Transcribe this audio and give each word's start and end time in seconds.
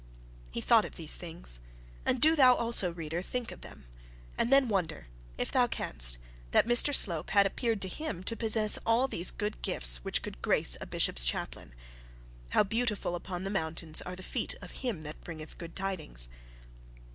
He 0.49 0.61
thought 0.61 0.83
of 0.83 0.93
all 0.93 0.97
these 0.97 1.15
things; 1.15 1.59
and 2.07 2.19
do 2.19 2.35
thou 2.35 2.55
also, 2.55 2.91
reader, 2.91 3.21
think 3.21 3.51
of 3.51 3.61
them, 3.61 3.85
and 4.35 4.51
then 4.51 4.67
wonder, 4.67 5.05
if 5.37 5.51
thou 5.51 5.67
canst, 5.67 6.17
that 6.49 6.65
Mr 6.65 6.91
Slope 6.91 7.29
had 7.29 7.45
appeared 7.45 7.83
to 7.83 7.87
him 7.87 8.23
to 8.23 8.35
possess 8.35 8.79
all 8.83 9.07
those 9.07 9.29
good 9.29 9.61
gifts 9.61 9.97
which 9.97 10.25
would 10.25 10.41
grace 10.41 10.75
a 10.81 10.87
bishop's 10.87 11.23
chaplain. 11.23 11.75
'How 12.49 12.63
beautiful 12.63 13.13
upon 13.13 13.43
the 13.43 13.51
mountains 13.51 14.01
are 14.01 14.15
the 14.15 14.23
feet 14.23 14.55
of 14.59 14.71
him 14.71 15.03
that 15.03 15.23
bringeth 15.23 15.59
good 15.59 15.75
tidings.' 15.75 16.29